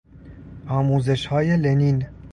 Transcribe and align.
آموزش 0.67 1.25
های 1.25 1.57
لنین 1.57 2.07